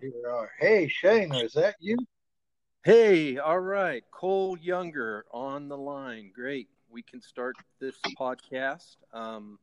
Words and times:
Here 0.00 0.12
we 0.14 0.30
are. 0.30 0.50
Hey, 0.58 0.88
Shane, 0.88 1.34
is 1.34 1.52
that 1.52 1.74
you? 1.78 1.98
Hey, 2.84 3.36
all 3.36 3.60
right. 3.60 4.02
Cole 4.10 4.56
Younger 4.56 5.26
on 5.30 5.68
the 5.68 5.76
line. 5.76 6.32
Great. 6.34 6.70
We 6.88 7.02
can 7.02 7.20
start 7.20 7.56
this 7.80 7.96
podcast. 8.18 8.96
Um, 9.12 9.58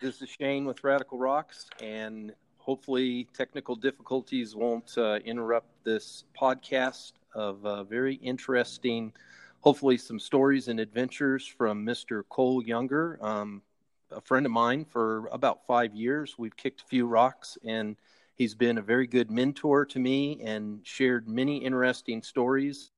this 0.00 0.20
is 0.20 0.30
Shane 0.30 0.64
with 0.64 0.82
Radical 0.82 1.18
Rocks, 1.18 1.68
and 1.80 2.34
hopefully, 2.58 3.28
technical 3.34 3.76
difficulties 3.76 4.56
won't 4.56 4.98
uh, 4.98 5.20
interrupt 5.24 5.68
this 5.84 6.24
podcast 6.36 7.12
of 7.32 7.64
uh, 7.64 7.84
very 7.84 8.16
interesting, 8.16 9.12
hopefully, 9.60 9.96
some 9.96 10.18
stories 10.18 10.66
and 10.66 10.80
adventures 10.80 11.46
from 11.46 11.86
Mr. 11.86 12.24
Cole 12.28 12.64
Younger, 12.64 13.16
um, 13.22 13.62
a 14.10 14.20
friend 14.20 14.44
of 14.44 14.50
mine 14.50 14.84
for 14.84 15.28
about 15.28 15.64
five 15.68 15.94
years. 15.94 16.34
We've 16.36 16.56
kicked 16.56 16.80
a 16.80 16.86
few 16.86 17.06
rocks 17.06 17.56
and 17.64 17.96
He's 18.36 18.54
been 18.54 18.76
a 18.76 18.82
very 18.82 19.06
good 19.06 19.30
mentor 19.30 19.86
to 19.86 19.98
me 19.98 20.42
and 20.44 20.80
shared 20.86 21.26
many 21.26 21.56
interesting 21.56 22.22
stories. 22.22 22.90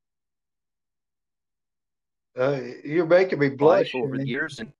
Uh, 2.37 2.61
you're 2.85 3.07
making 3.07 3.39
me 3.39 3.49
blush 3.49 3.95
over 3.95 4.19
the 4.19 4.27
years, 4.27 4.59
and 4.59 4.73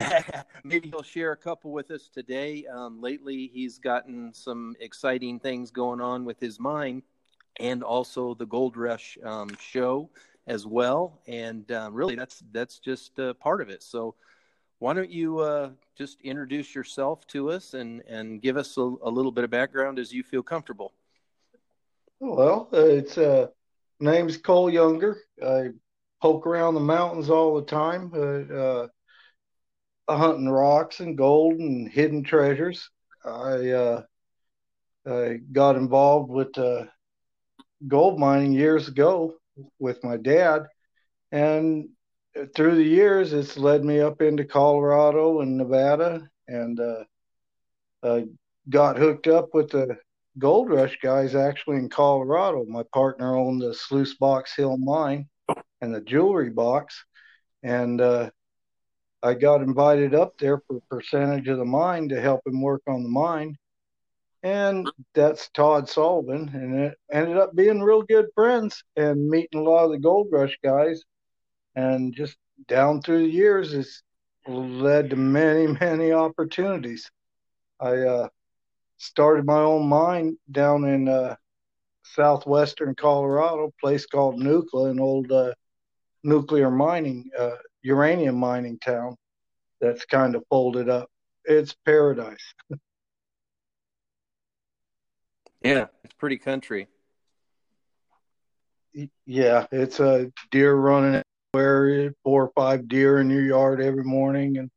maybe 0.64 0.88
he'll 0.88 1.02
share 1.02 1.32
a 1.32 1.36
couple 1.36 1.72
with 1.72 1.90
us 1.90 2.08
today. 2.08 2.64
Um, 2.66 3.00
lately, 3.02 3.50
he's 3.52 3.78
gotten 3.78 4.32
some 4.32 4.74
exciting 4.80 5.38
things 5.38 5.70
going 5.70 6.00
on 6.00 6.24
with 6.24 6.40
his 6.40 6.58
mind, 6.58 7.02
and 7.60 7.82
also 7.82 8.34
the 8.34 8.46
Gold 8.46 8.78
Rush 8.78 9.18
um, 9.24 9.50
show 9.60 10.08
as 10.46 10.66
well. 10.66 11.20
And 11.26 11.70
uh, 11.70 11.90
really, 11.92 12.14
that's 12.14 12.42
that's 12.50 12.78
just 12.78 13.18
uh, 13.18 13.34
part 13.34 13.60
of 13.60 13.68
it. 13.68 13.82
So 13.82 14.14
why 14.82 14.92
don't 14.92 15.12
you 15.12 15.38
uh, 15.38 15.70
just 15.96 16.20
introduce 16.22 16.74
yourself 16.74 17.24
to 17.28 17.52
us 17.52 17.74
and, 17.74 18.02
and 18.08 18.42
give 18.42 18.56
us 18.56 18.76
a, 18.76 18.80
a, 18.80 19.08
little 19.08 19.30
bit 19.30 19.44
of 19.44 19.50
background 19.50 19.96
as 19.96 20.12
you 20.12 20.24
feel 20.24 20.42
comfortable? 20.42 20.92
Well, 22.18 22.68
uh, 22.72 22.86
it's 22.86 23.16
uh, 23.16 23.46
name's 24.00 24.38
Cole 24.38 24.68
Younger. 24.68 25.18
I 25.40 25.68
poke 26.20 26.48
around 26.48 26.74
the 26.74 26.80
mountains 26.80 27.30
all 27.30 27.54
the 27.54 27.62
time, 27.62 28.10
uh, 28.12 28.88
uh, 30.08 30.16
hunting 30.16 30.48
rocks 30.48 30.98
and 30.98 31.16
gold 31.16 31.60
and 31.60 31.88
hidden 31.88 32.24
treasures. 32.24 32.90
I, 33.24 33.70
uh, 33.70 34.02
I 35.06 35.38
got 35.52 35.76
involved 35.76 36.28
with 36.28 36.58
gold 37.86 38.18
mining 38.18 38.52
years 38.52 38.88
ago 38.88 39.34
with 39.78 40.02
my 40.02 40.16
dad, 40.16 40.66
and 41.30 41.88
through 42.54 42.76
the 42.76 42.84
years, 42.84 43.32
it's 43.32 43.56
led 43.56 43.84
me 43.84 44.00
up 44.00 44.22
into 44.22 44.44
Colorado 44.44 45.40
and 45.40 45.56
Nevada, 45.56 46.28
and 46.48 46.80
uh, 46.80 47.04
uh, 48.02 48.20
got 48.68 48.96
hooked 48.96 49.26
up 49.26 49.50
with 49.52 49.70
the 49.70 49.98
Gold 50.38 50.70
Rush 50.70 50.98
guys 51.02 51.34
actually 51.34 51.76
in 51.76 51.88
Colorado. 51.88 52.64
My 52.64 52.84
partner 52.94 53.36
owned 53.36 53.60
the 53.60 53.74
Sluice 53.74 54.14
Box 54.14 54.56
Hill 54.56 54.78
mine 54.78 55.28
and 55.80 55.94
the 55.94 56.00
jewelry 56.00 56.50
box, 56.50 57.04
and 57.62 58.00
uh, 58.00 58.30
I 59.22 59.34
got 59.34 59.62
invited 59.62 60.14
up 60.14 60.38
there 60.38 60.62
for 60.66 60.78
a 60.78 60.94
percentage 60.94 61.48
of 61.48 61.58
the 61.58 61.64
mine 61.64 62.08
to 62.08 62.20
help 62.20 62.40
him 62.46 62.62
work 62.62 62.82
on 62.86 63.02
the 63.02 63.08
mine. 63.08 63.56
And 64.42 64.90
that's 65.14 65.50
Todd 65.50 65.88
Sullivan, 65.88 66.50
and 66.52 66.80
it 66.80 66.98
ended 67.12 67.36
up 67.36 67.54
being 67.54 67.80
real 67.80 68.02
good 68.02 68.26
friends 68.34 68.82
and 68.96 69.28
meeting 69.28 69.60
a 69.60 69.62
lot 69.62 69.84
of 69.84 69.92
the 69.92 69.98
Gold 69.98 70.28
Rush 70.32 70.58
guys 70.64 71.04
and 71.74 72.14
just 72.14 72.36
down 72.68 73.02
through 73.02 73.22
the 73.22 73.32
years, 73.32 73.72
it's 73.72 74.02
led 74.46 75.10
to 75.10 75.16
many, 75.16 75.66
many 75.80 76.12
opportunities. 76.12 77.10
I 77.80 77.98
uh, 77.98 78.28
started 78.98 79.44
my 79.46 79.58
own 79.58 79.88
mine 79.88 80.36
down 80.50 80.84
in 80.84 81.08
uh, 81.08 81.36
southwestern 82.04 82.94
Colorado, 82.94 83.66
a 83.66 83.80
place 83.80 84.06
called 84.06 84.40
Nucla, 84.40 84.90
an 84.90 85.00
old 85.00 85.30
uh, 85.32 85.52
nuclear 86.22 86.70
mining, 86.70 87.30
uh, 87.38 87.56
uranium 87.82 88.36
mining 88.36 88.78
town 88.78 89.16
that's 89.80 90.04
kind 90.04 90.36
of 90.36 90.44
folded 90.48 90.88
up. 90.88 91.08
It's 91.44 91.74
paradise. 91.84 92.54
yeah, 95.62 95.86
it's 96.04 96.14
pretty 96.14 96.38
country. 96.38 96.86
Yeah, 99.26 99.66
it's 99.72 100.00
a 100.00 100.30
deer 100.50 100.74
running 100.74 101.22
where 101.52 102.14
four 102.24 102.44
or 102.44 102.52
five 102.54 102.88
deer 102.88 103.20
in 103.20 103.28
your 103.28 103.42
yard 103.42 103.80
every 103.80 104.04
morning 104.04 104.56
and 104.56 104.70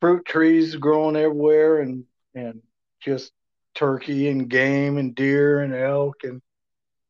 fruit 0.00 0.24
trees 0.24 0.76
growing 0.76 1.16
everywhere 1.16 1.80
and 1.80 2.04
and 2.34 2.62
just 3.00 3.32
turkey 3.74 4.28
and 4.28 4.48
game 4.48 4.98
and 4.98 5.16
deer 5.16 5.60
and 5.60 5.74
elk 5.74 6.22
and 6.22 6.40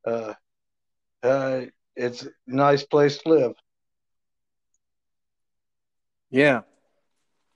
uh, 0.06 0.32
uh, 1.22 1.60
it's 1.94 2.24
a 2.24 2.30
nice 2.46 2.84
place 2.84 3.18
to 3.18 3.28
live. 3.28 3.52
Yeah. 6.30 6.62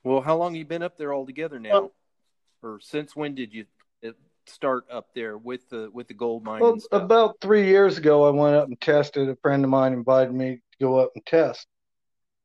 Well, 0.05 0.21
how 0.21 0.37
long 0.37 0.55
you 0.55 0.65
been 0.65 0.83
up 0.83 0.99
there 0.99 1.15
altogether 1.15 1.59
now, 1.59 1.71
well, 1.71 1.93
or 2.63 2.81
since 2.81 3.15
when 3.17 3.35
did 3.35 3.55
you 3.55 3.67
start 4.51 4.85
up 4.91 5.09
there 5.15 5.39
with 5.39 5.69
the 5.71 5.91
with 5.93 6.09
the 6.09 6.15
gold 6.15 6.45
mine? 6.45 6.61
Well, 6.61 6.79
about 6.93 7.37
three 7.41 7.67
years 7.67 7.99
ago, 7.99 8.25
I 8.25 8.31
went 8.31 8.57
up 8.57 8.69
and 8.69 8.81
tested. 8.81 9.29
A 9.29 9.37
friend 9.37 9.65
of 9.65 9.71
mine 9.71 9.93
invited 9.93 10.35
me 10.35 10.57
to 10.57 10.79
go 10.81 10.99
up 10.99 11.11
and 11.15 11.25
test. 11.25 11.67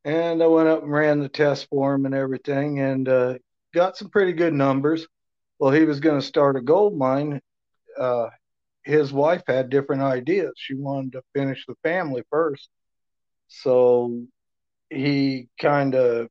And 0.03 0.41
I 0.43 0.47
went 0.47 0.69
up 0.69 0.83
and 0.83 0.91
ran 0.91 1.19
the 1.19 1.29
test 1.29 1.67
for 1.69 1.95
him 1.95 2.05
and 2.05 2.13
everything 2.13 2.79
and 2.79 3.09
uh, 3.09 3.33
got 3.73 3.97
some 3.97 4.09
pretty 4.09 4.33
good 4.33 4.53
numbers. 4.53 5.07
Well, 5.57 5.71
he 5.71 5.83
was 5.85 5.99
going 5.99 6.19
to 6.19 6.25
start 6.25 6.57
a 6.57 6.61
gold 6.61 6.97
mine. 6.97 7.41
Uh, 7.99 8.27
his 8.83 9.11
wife 9.11 9.41
had 9.47 9.69
different 9.69 10.03
ideas. 10.03 10.53
She 10.57 10.75
wanted 10.75 11.13
to 11.13 11.23
finish 11.33 11.65
the 11.65 11.75
family 11.81 12.23
first. 12.29 12.69
So 13.47 14.25
he 14.89 15.47
kind 15.59 15.95
of 15.95 16.29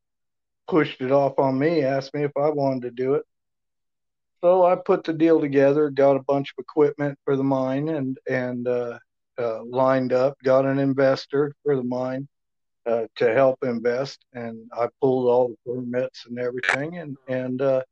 pushed 0.69 1.01
it 1.01 1.11
off 1.11 1.39
on 1.39 1.59
me, 1.59 1.83
asked 1.83 2.15
me 2.15 2.23
if 2.23 2.33
I 2.37 2.51
wanted 2.51 2.83
to 2.83 2.91
do 2.91 3.15
it. 3.15 3.25
So 4.45 4.67
I 4.67 4.77
put 4.77 5.05
the 5.05 5.15
deal 5.15 5.41
together, 5.41 5.89
got 5.89 6.17
a 6.17 6.23
bunch 6.23 6.53
of 6.53 6.63
equipment 6.63 7.19
for 7.25 7.35
the 7.35 7.43
mine, 7.43 7.89
and 7.89 8.19
and 8.29 8.69
uh, 8.69 8.99
uh, 9.39 9.65
lined 9.65 10.13
up, 10.13 10.37
got 10.45 10.67
an 10.67 10.79
investor 10.79 11.55
for 11.63 11.77
the 11.77 11.83
mine 11.83 12.29
uh, 12.85 13.07
to 13.17 13.33
help 13.33 13.65
invest, 13.65 14.23
and 14.35 14.69
I 14.79 14.89
pulled 15.01 15.31
all 15.31 15.49
the 15.49 15.57
permits 15.65 16.27
and 16.27 16.39
everything. 16.39 16.99
And 16.99 17.17
and 17.27 17.63
uh, 17.63 17.85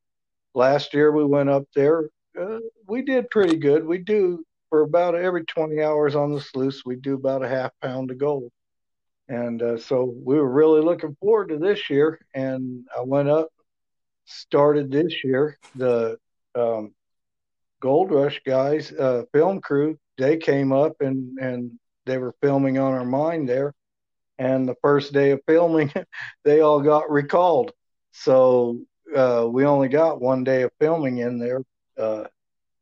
last 0.53 0.93
year 0.93 1.11
we 1.11 1.25
went 1.25 1.49
up 1.49 1.65
there. 1.75 2.11
Uh, 2.39 2.59
we 2.87 3.01
did 3.01 3.31
pretty 3.31 3.57
good. 3.57 3.87
We 3.87 3.97
do 3.97 4.45
for 4.69 4.83
about 4.83 5.15
every 5.15 5.47
20 5.47 5.83
hours 5.83 6.15
on 6.15 6.35
the 6.35 6.41
sluice, 6.43 6.85
we 6.85 6.97
do 6.97 7.15
about 7.15 7.43
a 7.43 7.49
half 7.49 7.71
pound 7.81 8.11
of 8.11 8.19
gold. 8.19 8.53
And 9.27 9.63
uh, 9.63 9.79
so 9.79 10.05
we 10.05 10.35
were 10.37 10.53
really 10.53 10.83
looking 10.83 11.17
forward 11.19 11.49
to 11.49 11.57
this 11.57 11.89
year. 11.89 12.21
And 12.35 12.85
I 12.95 13.01
went 13.01 13.31
up, 13.31 13.49
started 14.27 14.91
this 14.91 15.25
year. 15.25 15.59
The 15.77 16.19
um, 16.55 16.95
Gold 17.81 18.11
Rush 18.13 18.41
guys, 18.45 18.93
uh, 18.93 19.25
film 19.33 19.61
crew, 19.61 19.99
they 20.19 20.37
came 20.37 20.73
up 20.73 21.01
and 21.01 21.39
and 21.39 21.79
they 22.07 22.19
were 22.19 22.35
filming 22.43 22.79
on 22.79 22.93
our 22.93 23.05
mine 23.05 23.47
there. 23.47 23.75
And 24.39 24.69
the 24.69 24.77
first 24.83 25.13
day 25.13 25.31
of 25.31 25.41
filming 25.47 25.93
they 26.45 26.61
all 26.61 26.81
got 26.81 27.11
recalled. 27.11 27.73
So 28.13 28.81
uh, 29.15 29.47
we 29.51 29.65
only 29.65 29.89
got 29.89 30.21
one 30.21 30.45
day 30.45 30.63
of 30.63 30.73
filming 30.81 31.19
in 31.19 31.39
there 31.39 31.63
uh, 31.99 32.25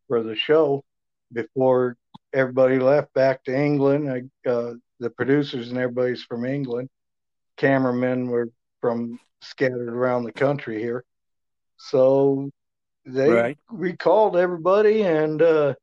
for 0.08 0.22
the 0.22 0.36
show 0.36 0.84
before 1.32 1.96
everybody 2.32 2.78
left 2.78 3.12
back 3.14 3.44
to 3.44 3.56
england. 3.56 4.30
Uh, 4.46 4.74
the 4.98 5.10
producers 5.10 5.70
and 5.70 5.78
everybody's 5.78 6.22
from 6.22 6.44
england. 6.44 6.88
Cameramen 7.56 8.28
were 8.28 8.48
from 8.80 9.18
scattered 9.40 9.88
around 9.88 10.24
the 10.24 10.32
country 10.32 10.80
here. 10.80 11.04
So 11.76 12.50
they 13.12 13.30
right. 13.30 13.58
recalled 13.70 14.36
everybody 14.36 15.02
and 15.02 15.42
uh, 15.42 15.74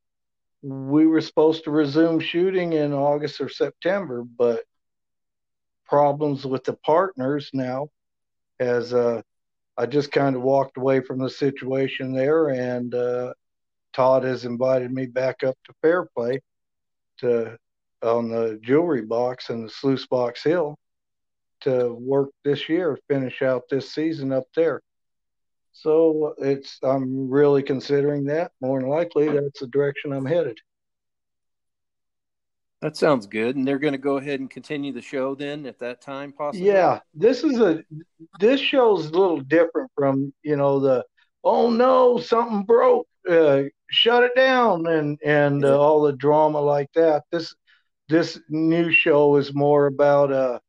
we 0.62 1.08
were 1.08 1.22
supposed 1.22 1.64
to 1.64 1.72
resume 1.72 2.20
shooting 2.20 2.74
in 2.74 2.94
August 2.94 3.40
or 3.40 3.50
September, 3.50 4.24
but 4.24 4.64
problems 5.86 6.46
with 6.46 6.64
the 6.64 6.74
partners 6.74 7.50
now 7.54 7.90
as 8.60 8.94
uh, 8.94 9.22
I 9.78 9.86
just 9.86 10.12
kind 10.12 10.36
of 10.36 10.42
walked 10.42 10.78
away 10.78 11.02
from 11.02 11.20
the 11.20 11.30
situation 11.30 12.12
there, 12.12 12.50
and 12.50 12.94
uh, 12.94 13.34
Todd 13.94 14.24
has 14.24 14.46
invited 14.46 14.92
me 14.92 15.06
back 15.06 15.44
up 15.44 15.58
to 15.66 15.74
Fairplay 15.82 16.42
to 17.20 17.58
on 18.04 18.30
the 18.30 18.60
jewelry 18.62 19.02
box 19.02 19.50
and 19.50 19.66
the 19.66 19.70
Sluice 19.70 20.06
Box 20.06 20.44
Hill 20.44 20.78
to 21.62 21.94
work 21.94 22.30
this 22.44 22.70
year, 22.70 22.98
finish 23.08 23.42
out 23.42 23.64
this 23.70 23.92
season 23.92 24.32
up 24.32 24.46
there. 24.56 24.82
So 25.80 26.34
it's 26.40 26.80
I'm 26.82 27.30
really 27.30 27.62
considering 27.62 28.24
that. 28.26 28.52
More 28.62 28.80
than 28.80 28.90
likely, 28.90 29.30
that's 29.30 29.60
the 29.60 29.68
direction 29.68 30.12
I'm 30.12 30.26
headed. 30.26 30.58
That 32.82 32.98
sounds 32.98 33.28
good. 33.28 33.56
And 33.56 33.68
they're 33.68 33.78
going 33.78 33.94
to 33.94 34.00
go 34.00 34.18
ahead 34.18 34.40
and 34.40 34.50
continue 34.50 34.92
the 34.92 35.02
show 35.02 35.36
then 35.36 35.68
at 35.68 35.78
that 35.80 36.02
time, 36.02 36.34
possibly. 36.34 36.68
Yeah, 36.68 37.00
this 37.14 37.44
is 37.44 37.60
a 37.60 37.84
this 38.40 38.60
show's 38.60 39.08
a 39.08 39.12
little 39.12 39.42
different 39.42 39.92
from 39.96 40.34
you 40.42 40.56
know 40.56 40.80
the 40.80 41.06
oh 41.44 41.70
no 41.70 42.20
something 42.20 42.64
broke. 42.64 43.08
uh, 43.30 43.64
shut 43.92 44.24
it 44.24 44.36
down 44.36 44.88
and 44.88 45.20
and 45.24 45.64
uh, 45.64 45.80
all 45.80 46.02
the 46.02 46.14
drama 46.14 46.60
like 46.60 46.92
that. 46.96 47.24
This 47.32 47.56
this 48.10 48.40
new 48.50 48.92
show 48.92 49.36
is 49.36 49.54
more 49.54 49.86
about 49.86 50.32
uh, 50.32 50.60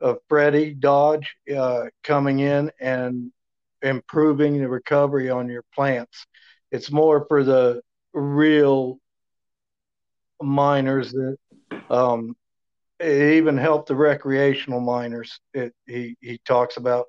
uh 0.00 0.14
Freddie 0.28 0.74
Dodge 0.74 1.36
uh, 1.56 1.84
coming 2.02 2.40
in 2.40 2.72
and 2.80 3.30
improving 3.82 4.58
the 4.58 4.68
recovery 4.68 5.30
on 5.30 5.48
your 5.48 5.64
plants. 5.74 6.26
It's 6.70 6.90
more 6.90 7.26
for 7.26 7.42
the 7.42 7.82
real 8.12 8.98
miners 10.42 11.12
that 11.12 11.36
um, 11.88 12.36
it 12.98 13.36
even 13.36 13.56
helped 13.56 13.88
the 13.88 13.96
recreational 13.96 14.80
miners. 14.80 15.40
It, 15.54 15.74
he 15.86 16.16
he 16.20 16.38
talks 16.44 16.76
about 16.76 17.06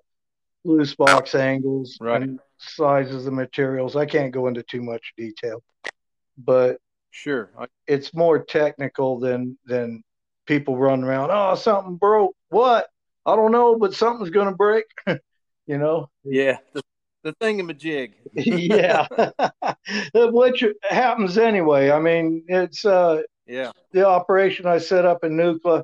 sluice 0.63 0.95
box 0.95 1.35
angles 1.35 1.97
right. 2.00 2.21
and 2.21 2.39
sizes 2.57 3.27
of 3.27 3.33
materials. 3.33 3.95
I 3.95 4.06
can't 4.06 4.33
go 4.33 4.47
into 4.47 4.63
too 4.63 4.81
much 4.81 5.13
detail, 5.17 5.62
but 6.38 6.77
sure, 7.12 7.51
I... 7.57 7.65
it's 7.88 8.13
more 8.13 8.44
technical 8.44 9.19
than 9.19 9.57
than 9.65 10.03
people 10.45 10.77
run 10.77 11.03
around. 11.03 11.29
Oh, 11.31 11.56
something 11.56 11.95
broke. 11.95 12.35
What? 12.50 12.88
I 13.25 13.35
don't 13.35 13.51
know, 13.51 13.75
but 13.75 13.94
something's 13.94 14.31
going 14.31 14.50
to 14.50 14.56
break. 14.56 14.85
you 15.68 15.78
know? 15.78 16.10
Yeah, 16.24 16.58
the, 16.74 16.81
the 17.24 17.34
thingamajig. 17.34 18.13
yeah, 18.34 19.08
which 20.13 20.63
happens 20.84 21.38
anyway. 21.38 21.92
I 21.92 22.00
mean, 22.00 22.44
it's 22.48 22.86
uh, 22.86 23.22
yeah, 23.48 23.72
the 23.92 24.08
operation 24.08 24.66
I 24.66 24.78
set 24.78 25.06
up 25.06 25.24
in 25.24 25.34
Nucla. 25.34 25.84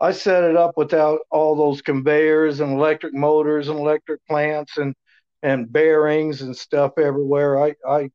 I 0.00 0.10
set 0.10 0.44
it 0.44 0.56
up 0.56 0.76
without 0.76 1.20
all 1.30 1.54
those 1.56 1.80
conveyors 1.80 2.60
and 2.60 2.72
electric 2.72 3.14
motors 3.14 3.68
and 3.68 3.78
electric 3.78 4.24
plants 4.26 4.76
and 4.76 4.94
and 5.42 5.72
bearings 5.72 6.42
and 6.42 6.56
stuff 6.56 6.98
everywhere. 6.98 7.62
I 7.62 7.74
I 7.88 8.10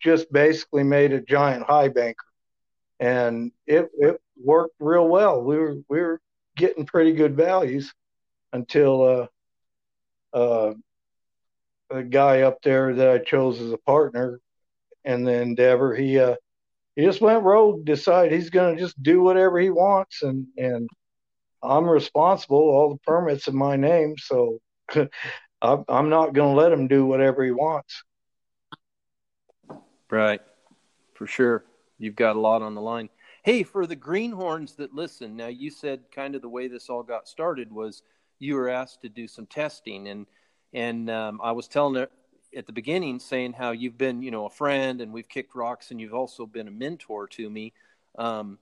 just 0.00 0.32
basically 0.32 0.82
made 0.82 1.12
a 1.12 1.20
giant 1.20 1.64
high 1.64 1.88
banker, 1.88 2.24
and 3.00 3.52
it 3.66 3.90
it 3.98 4.20
worked 4.42 4.74
real 4.78 5.08
well. 5.08 5.42
We 5.42 5.56
were 5.56 5.76
we 5.88 6.00
were 6.00 6.20
getting 6.56 6.84
pretty 6.84 7.12
good 7.12 7.34
values 7.34 7.92
until 8.52 9.02
uh, 9.02 9.26
uh, 10.32 10.74
a 11.90 12.02
guy 12.02 12.42
up 12.42 12.62
there 12.62 12.94
that 12.94 13.08
I 13.08 13.18
chose 13.18 13.60
as 13.60 13.72
a 13.72 13.78
partner 13.78 14.40
in 15.04 15.24
the 15.24 15.32
endeavor, 15.32 15.94
he 15.94 16.18
uh, 16.18 16.36
he 16.96 17.02
just 17.02 17.20
went 17.20 17.44
rogue, 17.44 17.84
decided 17.84 18.32
he's 18.32 18.50
going 18.50 18.76
to 18.76 18.82
just 18.82 19.02
do 19.02 19.22
whatever 19.22 19.58
he 19.58 19.70
wants, 19.70 20.22
and 20.22 20.46
and 20.56 20.88
I'm 21.62 21.88
responsible. 21.88 22.58
All 22.58 22.90
the 22.90 23.00
permits 23.00 23.48
in 23.48 23.56
my 23.56 23.76
name, 23.76 24.14
so 24.18 24.58
I'm 25.62 26.08
not 26.08 26.34
going 26.34 26.54
to 26.54 26.60
let 26.60 26.72
him 26.72 26.88
do 26.88 27.06
whatever 27.06 27.44
he 27.44 27.52
wants. 27.52 28.02
Right, 30.10 30.40
for 31.14 31.26
sure. 31.26 31.64
You've 31.98 32.16
got 32.16 32.36
a 32.36 32.40
lot 32.40 32.62
on 32.62 32.74
the 32.74 32.80
line. 32.80 33.08
Hey, 33.44 33.62
for 33.62 33.86
the 33.86 33.96
greenhorns 33.96 34.74
that 34.76 34.94
listen, 34.94 35.36
now 35.36 35.46
you 35.46 35.70
said 35.70 36.02
kind 36.14 36.34
of 36.34 36.42
the 36.42 36.48
way 36.48 36.68
this 36.68 36.88
all 36.88 37.02
got 37.02 37.28
started 37.28 37.72
was 37.72 38.02
you 38.42 38.56
were 38.56 38.68
asked 38.68 39.02
to 39.02 39.08
do 39.08 39.28
some 39.28 39.46
testing, 39.46 40.08
and 40.08 40.26
and 40.74 41.08
um, 41.10 41.40
I 41.42 41.52
was 41.52 41.68
telling 41.68 41.94
her 41.94 42.08
at 42.56 42.66
the 42.66 42.72
beginning, 42.72 43.18
saying 43.18 43.52
how 43.52 43.70
you've 43.70 43.96
been, 43.96 44.22
you 44.22 44.30
know, 44.30 44.46
a 44.46 44.50
friend, 44.50 45.00
and 45.00 45.12
we've 45.12 45.28
kicked 45.28 45.54
rocks, 45.54 45.90
and 45.90 46.00
you've 46.00 46.14
also 46.14 46.44
been 46.44 46.68
a 46.68 46.70
mentor 46.70 47.26
to 47.28 47.48
me. 47.48 47.72
Um, 48.18 48.58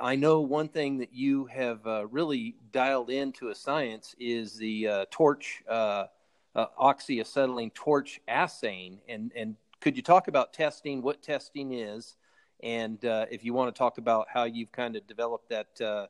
I 0.00 0.16
know 0.16 0.40
one 0.40 0.68
thing 0.68 0.98
that 0.98 1.12
you 1.12 1.46
have 1.46 1.86
uh, 1.86 2.06
really 2.06 2.56
dialed 2.72 3.10
into 3.10 3.48
a 3.48 3.54
science 3.54 4.14
is 4.18 4.56
the 4.56 4.88
uh, 4.88 5.04
torch 5.10 5.62
uh, 5.68 6.06
uh, 6.54 6.66
oxyacetylene 6.80 7.72
torch 7.74 8.20
assaying, 8.28 9.00
and 9.08 9.32
and 9.36 9.56
could 9.80 9.96
you 9.96 10.02
talk 10.02 10.28
about 10.28 10.52
testing, 10.52 11.02
what 11.02 11.22
testing 11.22 11.72
is, 11.72 12.16
and 12.62 13.04
uh, 13.04 13.26
if 13.30 13.44
you 13.44 13.54
want 13.54 13.72
to 13.72 13.78
talk 13.78 13.98
about 13.98 14.26
how 14.32 14.44
you've 14.44 14.72
kind 14.72 14.96
of 14.96 15.06
developed 15.06 15.48
that 15.50 15.80
uh, 15.80 16.06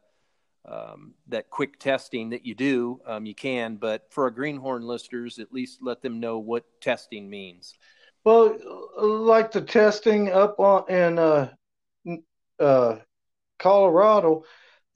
um, 0.65 1.15
that 1.29 1.51
quick 1.51 1.79
testing 1.79 2.31
that 2.31 2.45
you 2.45 2.55
do, 2.55 3.01
um, 3.07 3.27
you 3.27 3.35
can. 3.35 3.77
But 3.77 4.07
for 4.11 4.25
our 4.25 4.31
greenhorn 4.31 4.83
listeners, 4.83 5.39
at 5.39 5.53
least 5.53 5.79
let 5.83 6.03
them 6.03 6.21
know 6.21 6.39
what 6.39 6.65
testing 6.81 7.29
means. 7.29 7.75
Well, 8.25 8.57
like 8.99 9.53
the 9.53 9.63
testing 9.63 10.31
up 10.31 10.59
on 10.59 10.91
in 10.91 11.19
uh, 11.19 11.51
uh, 12.59 12.97
Colorado, 13.59 14.45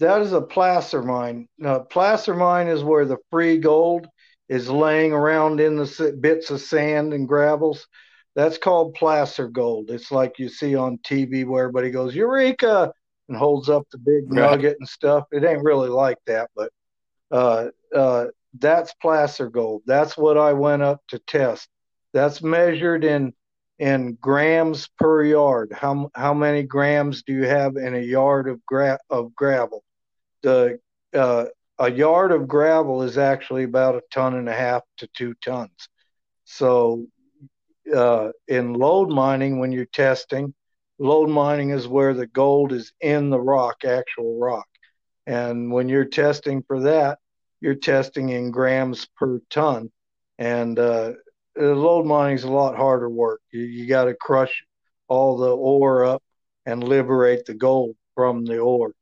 that 0.01 0.21
is 0.21 0.33
a 0.33 0.41
placer 0.41 1.03
mine. 1.03 1.49
Now, 1.59 1.79
placer 1.79 2.35
mine 2.35 2.69
is 2.69 2.83
where 2.83 3.05
the 3.05 3.19
free 3.31 3.59
gold 3.59 4.09
is 4.49 4.69
laying 4.69 5.13
around 5.13 5.61
in 5.61 5.77
the 5.77 6.19
bits 6.21 6.51
of 6.51 6.61
sand 6.61 7.15
and 7.15 7.27
gravels. 7.27 7.87
That's 8.35 8.59
called 8.59 8.95
placer 8.95 9.49
gold. 9.49 9.91
It's 9.91 10.11
like 10.11 10.39
you 10.39 10.49
see 10.49 10.75
on 10.75 10.99
TV 10.99 11.47
where 11.47 11.65
everybody 11.65 11.91
goes, 11.91 12.15
Eureka! 12.15 12.93
And 13.33 13.39
holds 13.39 13.71
up 13.71 13.87
the 13.91 13.97
big 13.97 14.25
right. 14.31 14.51
nugget 14.51 14.77
and 14.79 14.87
stuff. 14.87 15.25
It 15.33 15.43
ain't 15.43 15.65
really 15.65 15.89
like 15.89 16.19
that, 16.27 16.51
but 16.55 16.71
uh, 17.31 17.69
uh, 17.95 18.27
that's 18.59 18.93
placer 19.01 19.49
gold. 19.49 19.81
That's 19.87 20.19
what 20.19 20.37
I 20.37 20.53
went 20.53 20.83
up 20.83 21.01
to 21.09 21.19
test. 21.21 21.67
That's 22.13 22.43
measured 22.43 23.05
in 23.05 23.33
in 23.79 24.19
grams 24.21 24.87
per 24.99 25.25
yard. 25.25 25.73
How 25.73 26.11
how 26.15 26.35
many 26.35 26.63
grams 26.63 27.23
do 27.23 27.33
you 27.33 27.45
have 27.45 27.77
in 27.77 27.95
a 27.95 28.01
yard 28.01 28.51
of 28.51 28.63
gra- 28.67 29.01
of 29.09 29.35
gravel? 29.35 29.83
The 30.43 30.79
uh, 31.15 31.47
a 31.79 31.91
yard 31.91 32.33
of 32.33 32.47
gravel 32.47 33.03
is 33.03 33.17
actually 33.17 33.63
about 33.65 33.95
a 33.95 34.03
ton 34.13 34.35
and 34.35 34.47
a 34.47 34.53
half 34.53 34.83
to 34.99 35.09
two 35.17 35.33
tons. 35.43 35.89
So 36.45 37.07
uh, 37.97 38.33
in 38.47 38.75
lode 38.75 39.09
mining, 39.09 39.59
when 39.59 39.73
you're 39.73 39.87
testing, 39.87 40.53
Lode 41.03 41.31
mining 41.31 41.71
is 41.71 41.89
where 41.89 42.15
the 42.15 42.29
gold 42.29 42.71
is 42.71 42.93
in 43.01 43.29
the 43.29 43.41
rock, 43.41 43.85
actual 43.85 44.39
rock. 44.39 44.69
And 45.27 45.73
when 45.73 45.89
you're 45.89 46.05
testing 46.05 46.63
for 46.63 46.83
that, 46.83 47.19
you're 47.61 47.75
testing 47.75 48.29
in 48.29 48.53
grams 48.53 49.09
per 49.17 49.41
ton. 49.51 49.91
And 50.39 50.79
uh, 50.79 51.15
lode 51.57 52.07
mining 52.07 52.37
is 52.37 52.45
a 52.45 52.51
lot 52.53 52.77
harder 52.77 53.11
work. 53.11 53.41
You, 53.51 53.63
you 53.63 53.89
got 53.89 54.05
to 54.05 54.15
crush 54.15 54.63
all 55.09 55.39
the 55.39 55.51
ore 55.51 56.05
up 56.05 56.23
and 56.67 56.85
liberate 56.85 57.47
the 57.47 57.55
gold 57.55 57.97
from 58.15 58.45
the 58.45 58.59
ore. 58.59 58.95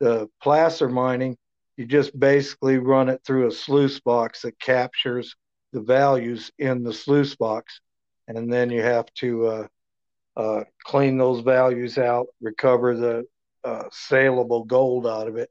The 0.00 0.28
placer 0.42 0.88
mining, 0.88 1.36
you 1.76 1.86
just 1.86 2.18
basically 2.18 2.78
run 2.78 3.08
it 3.08 3.20
through 3.24 3.46
a 3.46 3.52
sluice 3.52 4.00
box 4.00 4.42
that 4.42 4.58
captures 4.58 5.36
the 5.72 5.82
values 5.82 6.50
in 6.58 6.82
the 6.82 6.92
sluice 6.92 7.36
box. 7.36 7.80
And 8.26 8.52
then 8.52 8.70
you 8.70 8.82
have 8.82 9.06
to 9.18 9.46
uh, 9.46 9.66
uh, 10.36 10.64
clean 10.82 11.16
those 11.18 11.40
values 11.40 11.98
out, 11.98 12.26
recover 12.40 12.96
the 12.96 13.26
uh, 13.64 13.84
saleable 13.92 14.64
gold 14.64 15.06
out 15.06 15.28
of 15.28 15.36
it, 15.36 15.50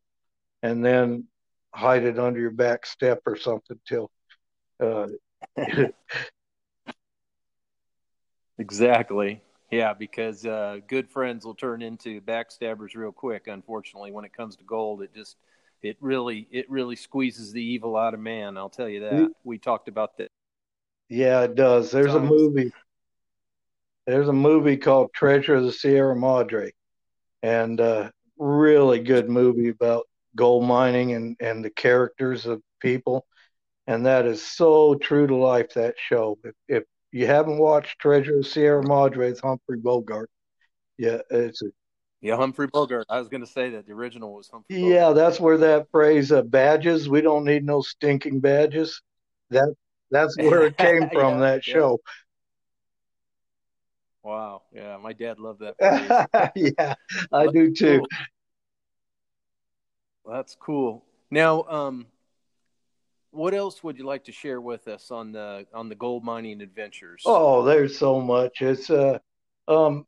and 0.61 0.83
then 0.83 1.25
hide 1.73 2.03
it 2.03 2.19
under 2.19 2.39
your 2.39 2.51
back 2.51 2.85
step 2.85 3.21
or 3.25 3.35
something 3.35 3.79
till. 3.87 4.11
Uh, 4.79 5.07
exactly. 8.57 9.41
Yeah, 9.71 9.93
because 9.93 10.45
uh, 10.45 10.77
good 10.87 11.09
friends 11.09 11.45
will 11.45 11.55
turn 11.55 11.81
into 11.81 12.21
backstabbers 12.21 12.95
real 12.95 13.11
quick. 13.11 13.47
Unfortunately, 13.47 14.11
when 14.11 14.25
it 14.25 14.33
comes 14.33 14.55
to 14.57 14.63
gold, 14.63 15.01
it 15.01 15.13
just 15.15 15.37
it 15.81 15.97
really 15.99 16.47
it 16.51 16.69
really 16.69 16.95
squeezes 16.95 17.51
the 17.51 17.63
evil 17.63 17.97
out 17.97 18.13
of 18.13 18.19
man. 18.19 18.57
I'll 18.57 18.69
tell 18.69 18.87
you 18.87 18.99
that. 18.99 19.31
We 19.43 19.57
talked 19.57 19.87
about 19.87 20.17
that. 20.17 20.27
Yeah, 21.09 21.41
it 21.41 21.55
does. 21.55 21.91
There's 21.91 22.13
a 22.13 22.19
movie 22.19 22.71
there's 24.05 24.27
a 24.27 24.33
movie 24.33 24.77
called 24.77 25.13
Treasure 25.13 25.55
of 25.55 25.63
the 25.63 25.71
Sierra 25.71 26.15
Madre, 26.15 26.71
and 27.41 27.79
uh, 27.79 28.11
really 28.37 28.99
good 28.99 29.29
movie 29.29 29.69
about 29.69 30.07
gold 30.35 30.65
mining 30.65 31.13
and 31.13 31.37
and 31.39 31.63
the 31.63 31.69
characters 31.69 32.45
of 32.45 32.61
people, 32.79 33.25
and 33.87 34.05
that 34.05 34.25
is 34.25 34.41
so 34.41 34.95
true 34.95 35.27
to 35.27 35.35
life. 35.35 35.73
That 35.75 35.95
show. 35.97 36.37
If, 36.43 36.55
if 36.67 36.83
you 37.11 37.27
haven't 37.27 37.59
watched 37.59 37.99
Treasure 37.99 38.39
of 38.39 38.47
Sierra 38.47 38.83
Madre, 38.83 39.29
it's 39.29 39.39
Humphrey 39.39 39.77
Bogart. 39.77 40.29
Yeah, 40.97 41.19
it's 41.29 41.61
a 41.61 41.67
yeah, 42.23 42.37
Humphrey 42.37 42.67
Bogart. 42.67 43.05
I 43.09 43.19
was 43.19 43.27
going 43.27 43.41
to 43.41 43.47
say 43.47 43.71
that 43.71 43.85
the 43.85 43.91
original 43.91 44.33
was 44.33 44.47
Humphrey. 44.47 44.77
Bogart. 44.77 44.93
Yeah, 44.93 45.11
that's 45.11 45.41
where 45.41 45.57
that 45.57 45.91
phrase 45.91 46.31
uh, 46.31 46.41
"badges." 46.41 47.09
We 47.09 47.21
don't 47.21 47.43
need 47.43 47.65
no 47.65 47.81
stinking 47.81 48.39
badges. 48.39 49.01
That 49.49 49.73
that's 50.09 50.37
where 50.37 50.67
it 50.67 50.77
came 50.77 51.09
from. 51.13 51.33
yeah, 51.33 51.39
that 51.39 51.63
show. 51.65 51.99
Yeah. 52.01 52.22
Wow. 54.23 54.63
Yeah, 54.73 54.97
my 54.97 55.13
dad 55.13 55.39
loved 55.39 55.61
that. 55.61 56.51
yeah, 56.55 56.95
I 57.31 57.47
do 57.47 57.73
too. 57.73 57.99
Cool. 57.99 58.07
Well, 60.23 60.35
that's 60.37 60.55
cool. 60.55 61.03
Now, 61.29 61.63
um, 61.63 62.07
what 63.31 63.53
else 63.53 63.83
would 63.83 63.97
you 63.97 64.05
like 64.05 64.25
to 64.25 64.31
share 64.31 64.61
with 64.61 64.87
us 64.87 65.11
on 65.11 65.31
the 65.33 65.65
on 65.73 65.89
the 65.89 65.95
gold 65.95 66.23
mining 66.23 66.61
adventures? 66.61 67.23
Oh, 67.25 67.63
there's 67.63 67.97
so 67.97 68.21
much. 68.21 68.61
It's 68.61 68.89
uh, 68.89 69.19
um, 69.67 70.05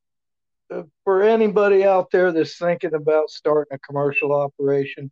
uh, 0.71 0.83
for 1.03 1.21
anybody 1.21 1.83
out 1.83 2.09
there 2.11 2.31
that's 2.31 2.57
thinking 2.57 2.93
about 2.93 3.29
starting 3.29 3.75
a 3.75 3.79
commercial 3.79 4.31
operation, 4.31 5.11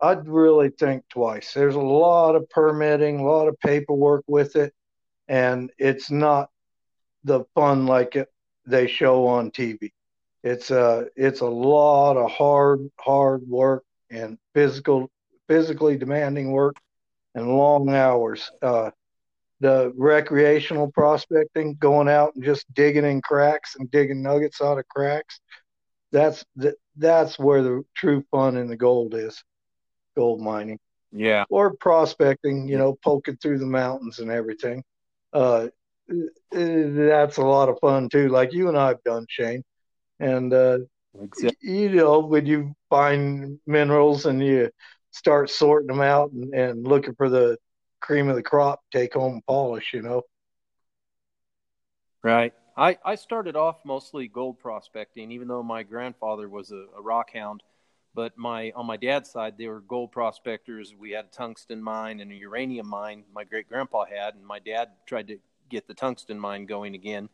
I'd 0.00 0.26
really 0.26 0.70
think 0.70 1.04
twice. 1.10 1.52
There's 1.52 1.74
a 1.74 1.80
lot 1.80 2.36
of 2.36 2.48
permitting, 2.48 3.20
a 3.20 3.24
lot 3.24 3.48
of 3.48 3.58
paperwork 3.60 4.24
with 4.26 4.56
it, 4.56 4.72
and 5.28 5.70
it's 5.78 6.10
not 6.10 6.50
the 7.24 7.44
fun 7.54 7.86
like 7.86 8.16
it 8.16 8.28
they 8.66 8.86
show 8.86 9.26
on 9.26 9.50
TV. 9.50 9.92
It's 10.42 10.70
a 10.70 11.06
it's 11.16 11.40
a 11.40 11.46
lot 11.46 12.16
of 12.16 12.30
hard 12.30 12.90
hard 12.98 13.42
work 13.48 13.84
and 14.10 14.38
physical 14.54 15.10
physically 15.48 15.96
demanding 15.96 16.52
work 16.52 16.76
and 17.34 17.56
long 17.56 17.90
hours. 17.94 18.50
Uh, 18.62 18.90
the 19.60 19.92
recreational 19.96 20.90
prospecting, 20.90 21.76
going 21.76 22.08
out 22.08 22.34
and 22.34 22.44
just 22.44 22.66
digging 22.74 23.04
in 23.04 23.22
cracks 23.22 23.76
and 23.78 23.90
digging 23.90 24.22
nuggets 24.22 24.60
out 24.60 24.78
of 24.78 24.86
cracks, 24.88 25.40
that's 26.12 26.44
that's 26.96 27.38
where 27.38 27.62
the 27.62 27.84
true 27.94 28.24
fun 28.30 28.56
in 28.56 28.68
the 28.68 28.76
gold 28.76 29.14
is, 29.14 29.42
gold 30.16 30.40
mining. 30.40 30.78
Yeah. 31.12 31.44
Or 31.48 31.74
prospecting, 31.74 32.68
you 32.68 32.76
know, 32.76 32.98
poking 33.02 33.36
through 33.36 33.58
the 33.58 33.66
mountains 33.66 34.18
and 34.18 34.30
everything. 34.30 34.82
Uh, 35.32 35.68
that's 36.50 37.36
a 37.36 37.42
lot 37.42 37.68
of 37.68 37.78
fun 37.80 38.08
too, 38.08 38.28
like 38.28 38.52
you 38.52 38.68
and 38.68 38.78
I've 38.78 39.02
done, 39.04 39.26
Shane. 39.28 39.62
And 40.20 40.52
uh, 40.52 40.78
exactly. 41.20 41.70
you 41.70 41.90
know, 41.90 42.20
when 42.20 42.46
you 42.46 42.74
find 42.90 43.58
minerals 43.66 44.26
and 44.26 44.44
you 44.44 44.70
start 45.10 45.50
sorting 45.50 45.88
them 45.88 46.00
out 46.00 46.30
and, 46.32 46.54
and 46.54 46.86
looking 46.86 47.14
for 47.14 47.28
the 47.28 47.56
cream 48.00 48.28
of 48.28 48.36
the 48.36 48.42
crop, 48.42 48.80
take 48.92 49.14
home 49.14 49.40
polish, 49.46 49.92
you 49.94 50.02
know. 50.02 50.22
Right. 52.22 52.54
I, 52.76 52.98
I 53.04 53.14
started 53.14 53.54
off 53.54 53.84
mostly 53.84 54.28
gold 54.28 54.58
prospecting, 54.58 55.30
even 55.30 55.46
though 55.46 55.62
my 55.62 55.82
grandfather 55.82 56.48
was 56.48 56.72
a, 56.72 56.86
a 56.96 57.02
rock 57.02 57.30
hound. 57.32 57.62
But 58.14 58.36
my 58.38 58.72
on 58.76 58.86
my 58.86 58.96
dad's 58.96 59.30
side, 59.30 59.58
they 59.58 59.66
were 59.66 59.80
gold 59.80 60.12
prospectors. 60.12 60.94
We 60.98 61.10
had 61.10 61.26
a 61.26 61.28
tungsten 61.28 61.82
mine 61.82 62.20
and 62.20 62.30
a 62.30 62.34
uranium 62.34 62.88
mine. 62.88 63.24
My 63.34 63.44
great 63.44 63.68
grandpa 63.68 64.04
had, 64.04 64.34
and 64.34 64.46
my 64.46 64.58
dad 64.60 64.90
tried 65.06 65.28
to 65.28 65.38
get 65.74 65.86
the 65.88 65.94
tungsten 65.94 66.38
mine 66.38 66.66
going 66.66 66.94
again. 66.94 67.28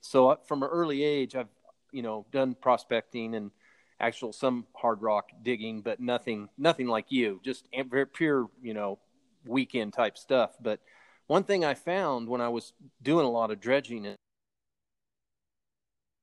So 0.00 0.30
uh, 0.30 0.36
from 0.46 0.62
an 0.62 0.70
early 0.70 1.04
age, 1.04 1.34
I've 1.34 1.48
you 1.92 2.02
know 2.02 2.26
done 2.30 2.54
prospecting 2.54 3.34
and 3.34 3.50
actual 3.98 4.32
some 4.32 4.66
hard 4.74 5.02
rock 5.02 5.30
digging, 5.42 5.82
but 5.82 6.00
nothing 6.00 6.48
nothing 6.56 6.86
like 6.86 7.06
you. 7.10 7.40
Just 7.44 7.66
very 7.90 8.06
pure 8.06 8.48
you 8.62 8.74
know 8.74 8.98
weekend 9.46 9.92
type 9.92 10.16
stuff. 10.16 10.56
But 10.60 10.80
one 11.26 11.44
thing 11.44 11.64
I 11.64 11.74
found 11.74 12.28
when 12.28 12.40
I 12.40 12.48
was 12.48 12.72
doing 13.02 13.26
a 13.26 13.30
lot 13.30 13.50
of 13.50 13.60
dredging 13.60 14.06
and 14.06 14.16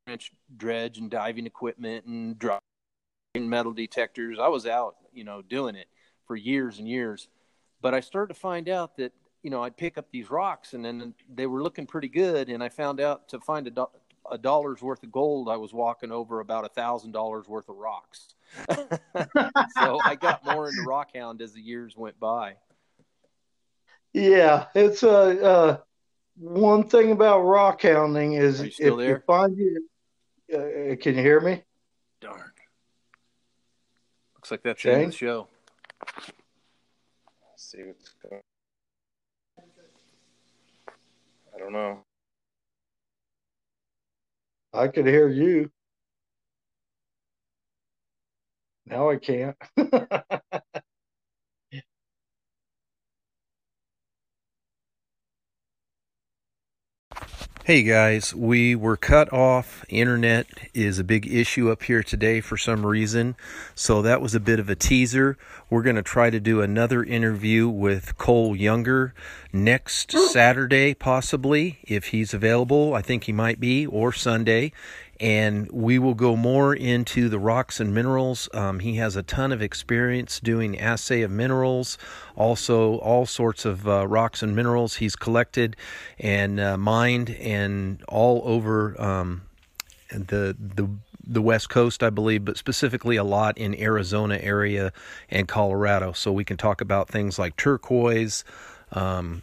trench 0.05 0.31
dredge 0.55 0.97
and 0.97 1.11
diving 1.11 1.45
equipment 1.45 2.05
and 2.05 2.39
driving 2.39 2.61
metal 3.35 3.73
detectors, 3.73 4.39
I 4.39 4.47
was 4.47 4.65
out, 4.65 4.95
you 5.13 5.23
know, 5.23 5.41
doing 5.41 5.75
it 5.75 5.87
for 6.25 6.35
years 6.35 6.79
and 6.79 6.87
years. 6.87 7.27
But 7.81 7.93
I 7.93 7.99
started 7.99 8.33
to 8.33 8.39
find 8.39 8.67
out 8.69 8.97
that, 8.97 9.13
you 9.47 9.51
know, 9.51 9.63
I'd 9.63 9.77
pick 9.77 9.97
up 9.97 10.11
these 10.11 10.29
rocks 10.29 10.73
and 10.73 10.83
then 10.83 11.13
they 11.33 11.47
were 11.47 11.63
looking 11.63 11.87
pretty 11.87 12.09
good. 12.09 12.49
And 12.49 12.61
I 12.61 12.67
found 12.67 12.99
out 12.99 13.29
to 13.29 13.39
find 13.39 13.65
a, 13.65 13.69
do- 13.69 13.89
a 14.29 14.37
dollar's 14.37 14.81
worth 14.81 15.01
of 15.03 15.11
gold, 15.13 15.47
I 15.47 15.55
was 15.55 15.71
walking 15.73 16.11
over 16.11 16.41
about 16.41 16.65
a 16.65 16.67
thousand 16.67 17.13
dollars 17.13 17.47
worth 17.47 17.69
of 17.69 17.77
rocks. 17.77 18.35
so 18.69 20.01
I 20.03 20.17
got 20.19 20.43
more 20.43 20.67
into 20.67 20.83
rock 20.83 21.13
rockhound 21.13 21.39
as 21.39 21.53
the 21.53 21.61
years 21.61 21.95
went 21.95 22.19
by. 22.19 22.55
Yeah, 24.11 24.65
it's 24.75 25.03
a 25.03 25.09
uh, 25.09 25.47
uh, 25.47 25.77
one 26.35 26.89
thing 26.89 27.13
about 27.13 27.39
rock 27.43 27.83
hounding 27.83 28.33
is 28.33 28.59
you 28.59 28.67
if 28.67 28.97
there? 28.97 29.07
you 29.07 29.21
find 29.25 29.57
you. 29.57 29.87
Uh, 30.53 30.97
can 30.97 31.15
you 31.15 31.21
hear 31.21 31.39
me? 31.39 31.63
Darn. 32.19 32.51
Looks 34.35 34.51
like 34.51 34.63
that's 34.63 34.83
the 34.83 34.91
end 34.91 35.03
of 35.03 35.11
the 35.11 35.15
show. 35.15 35.47
Let's 37.49 37.71
see 37.71 37.83
what's 37.83 38.09
going. 38.29 38.41
I 41.56 41.56
don't 41.67 41.73
know. 41.73 42.05
I 44.73 44.87
could 44.89 45.07
hear 45.07 45.29
you. 45.29 45.71
Now 48.85 49.09
I 49.11 49.17
can't. 49.17 49.57
Hey 57.67 57.83
guys, 57.83 58.33
we 58.33 58.75
were 58.75 58.95
cut 58.95 59.33
off. 59.33 59.83
Internet 59.89 60.47
is 60.73 60.99
a 60.99 61.03
big 61.03 61.29
issue 61.29 61.69
up 61.69 61.83
here 61.83 62.01
today 62.01 62.39
for 62.39 62.55
some 62.55 62.85
reason. 62.85 63.35
So 63.75 64.01
that 64.03 64.21
was 64.21 64.33
a 64.33 64.39
bit 64.39 64.61
of 64.61 64.69
a 64.69 64.75
teaser. 64.75 65.37
We're 65.69 65.81
going 65.81 65.97
to 65.97 66.01
try 66.01 66.29
to 66.29 66.39
do 66.39 66.61
another 66.61 67.03
interview 67.03 67.67
with 67.67 68.17
Cole 68.17 68.55
Younger 68.55 69.13
next 69.51 70.13
Saturday, 70.13 70.93
possibly, 70.93 71.79
if 71.83 72.05
he's 72.05 72.33
available. 72.33 72.93
I 72.93 73.01
think 73.01 73.25
he 73.25 73.33
might 73.33 73.59
be, 73.59 73.85
or 73.85 74.13
Sunday 74.13 74.71
and 75.19 75.71
we 75.71 75.99
will 75.99 76.13
go 76.13 76.35
more 76.35 76.73
into 76.75 77.29
the 77.29 77.39
rocks 77.39 77.79
and 77.79 77.93
minerals. 77.93 78.49
Um, 78.53 78.79
he 78.79 78.95
has 78.95 79.15
a 79.15 79.23
ton 79.23 79.51
of 79.51 79.61
experience 79.61 80.39
doing 80.39 80.79
assay 80.79 81.21
of 81.21 81.31
minerals, 81.31 81.97
also 82.35 82.97
all 82.97 83.25
sorts 83.25 83.65
of 83.65 83.87
uh, 83.87 84.07
rocks 84.07 84.43
and 84.43 84.55
minerals 84.55 84.95
he's 84.95 85.15
collected 85.15 85.75
and 86.19 86.59
uh, 86.59 86.77
mined, 86.77 87.31
and 87.31 88.03
all 88.07 88.41
over 88.45 88.99
um, 89.01 89.43
the 90.11 90.55
the 90.59 90.89
the 91.29 91.41
West 91.41 91.69
Coast, 91.69 92.03
I 92.03 92.09
believe, 92.09 92.45
but 92.45 92.57
specifically 92.57 93.17
a 93.17 93.23
lot 93.23 93.57
in 93.57 93.75
Arizona 93.75 94.39
area 94.41 94.93
and 95.29 95.47
Colorado. 95.47 96.13
So 96.13 96.31
we 96.31 96.45
can 96.45 96.57
talk 96.57 96.79
about 96.79 97.09
things 97.09 97.37
like 97.37 97.57
turquoise. 97.57 98.45
Um, 98.93 99.41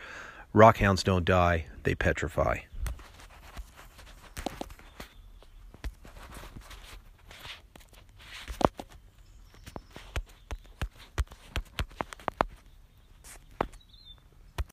rockhounds 0.54 1.02
don't 1.02 1.24
die, 1.24 1.66
they 1.84 1.94
petrify. 1.94 2.58